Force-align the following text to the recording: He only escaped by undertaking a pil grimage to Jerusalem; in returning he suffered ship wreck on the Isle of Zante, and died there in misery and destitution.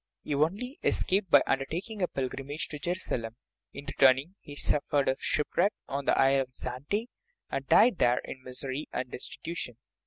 He 0.23 0.33
only 0.33 0.79
escaped 0.81 1.29
by 1.29 1.43
undertaking 1.45 2.01
a 2.01 2.07
pil 2.07 2.27
grimage 2.27 2.69
to 2.69 2.79
Jerusalem; 2.79 3.35
in 3.71 3.85
returning 3.85 4.33
he 4.39 4.55
suffered 4.55 5.13
ship 5.19 5.47
wreck 5.55 5.73
on 5.87 6.05
the 6.05 6.17
Isle 6.17 6.41
of 6.41 6.47
Zante, 6.49 7.05
and 7.51 7.67
died 7.67 7.99
there 7.99 8.17
in 8.25 8.41
misery 8.43 8.87
and 8.91 9.11
destitution. 9.11 9.77